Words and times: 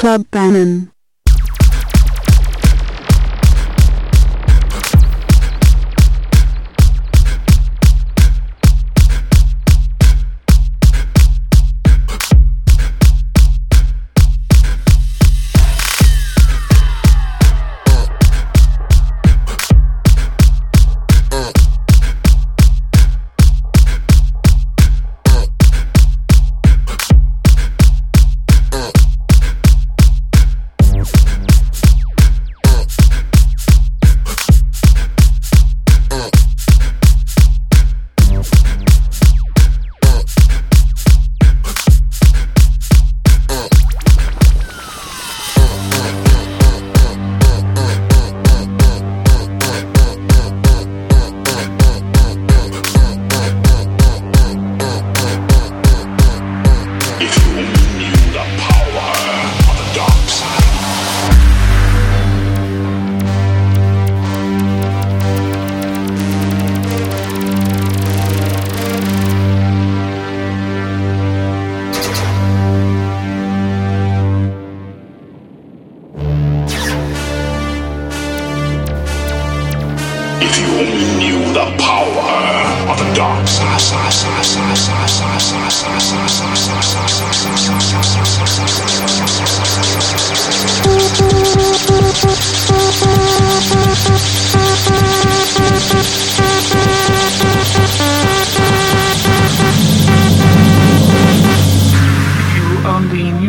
Club 0.00 0.24
Bannon. 0.30 0.90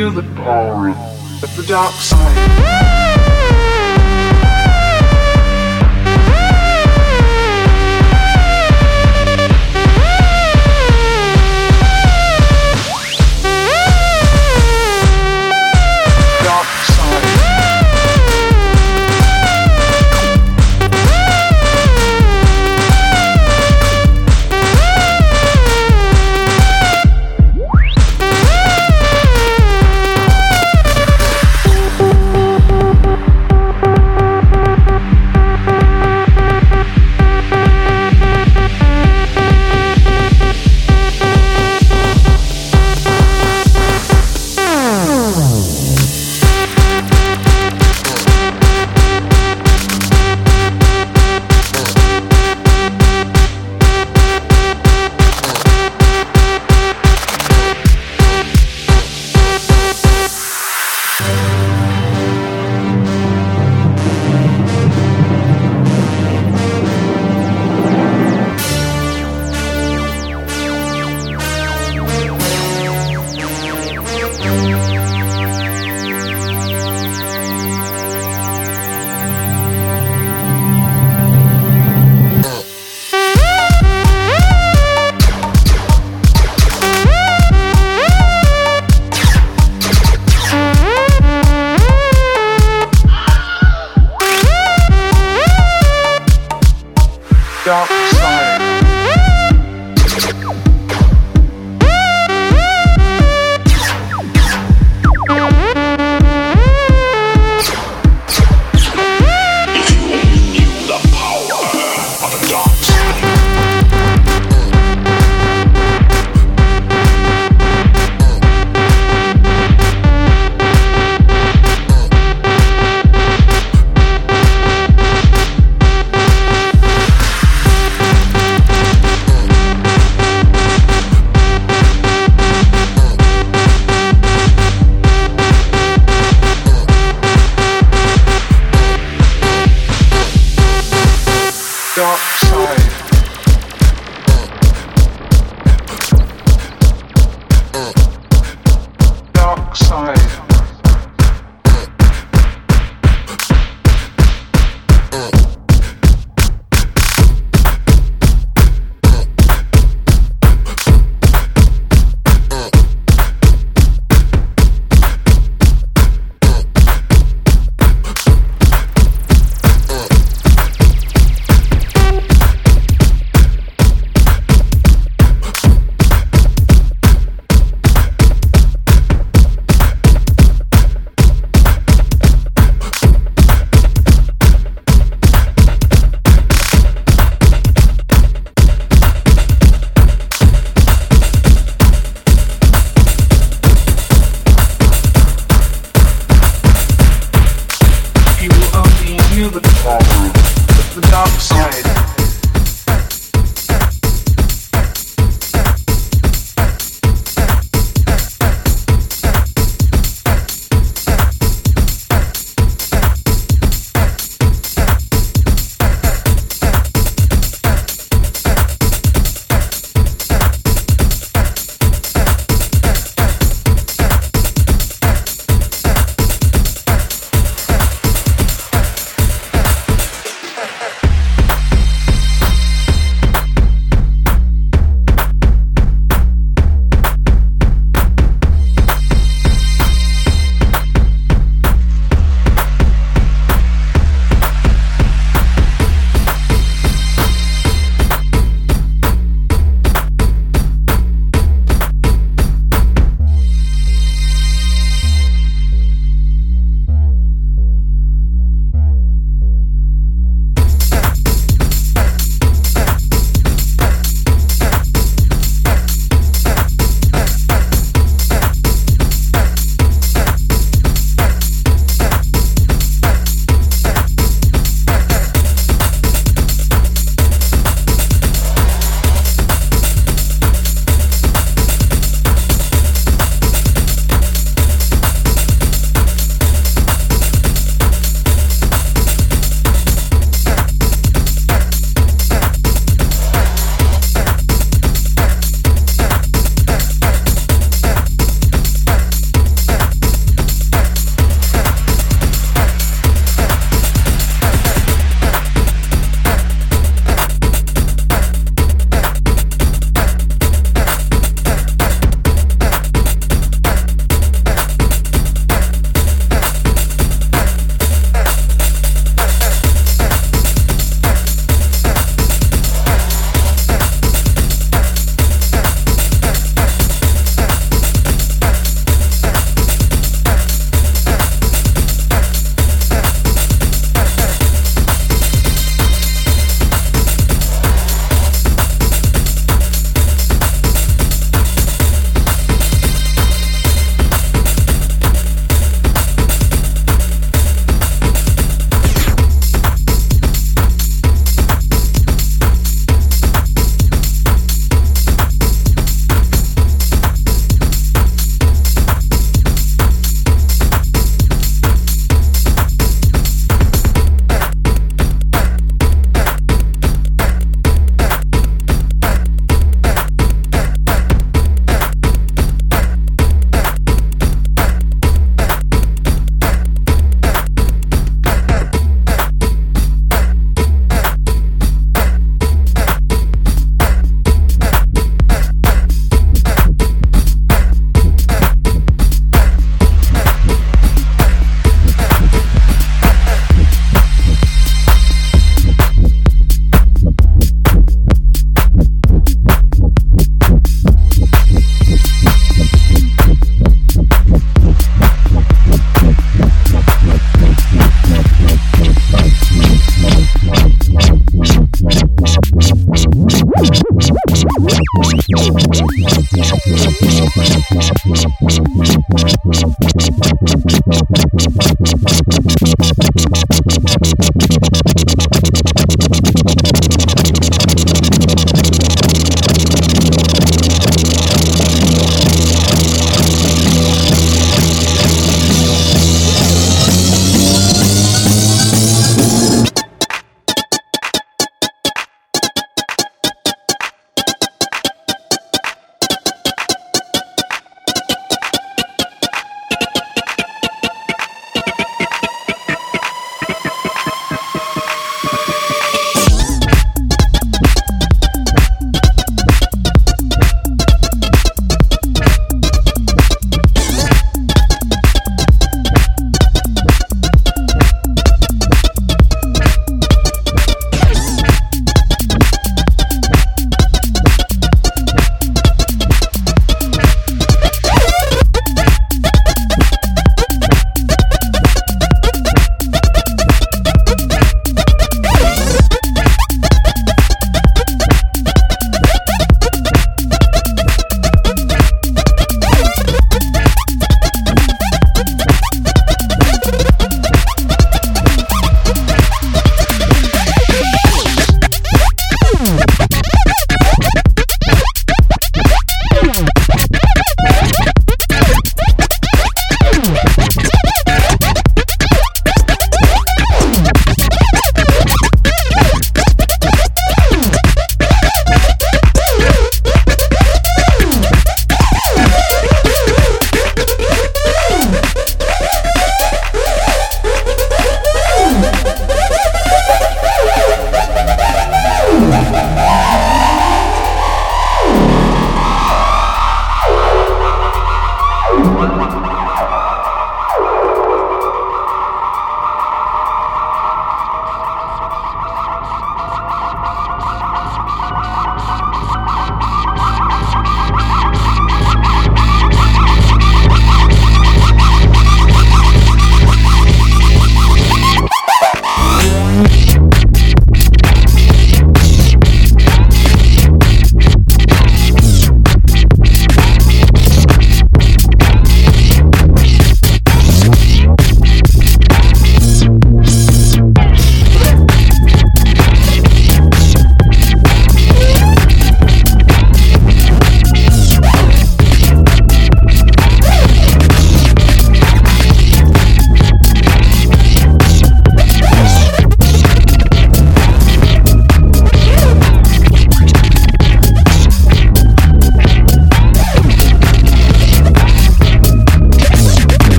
feel 0.00 0.10
the 0.10 0.22
power 0.34 0.88
of 0.88 1.56
the 1.56 1.64
dark 1.68 1.92
side. 1.92 3.19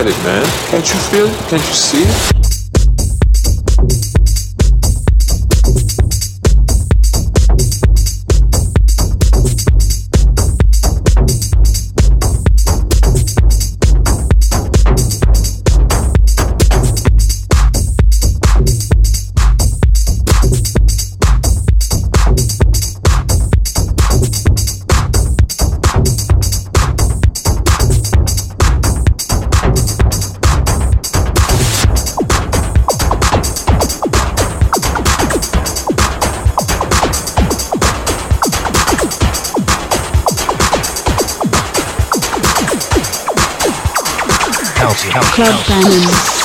At 0.00 0.06
it, 0.06 0.24
man. 0.24 0.44
Can't 0.70 0.88
you 0.88 0.98
feel 1.10 1.26
it? 1.26 1.48
Can't 1.50 1.66
you 1.66 1.74
see 1.74 2.02
it? 2.02 2.29
Club 45.10 45.66
Bannon. 45.66 46.39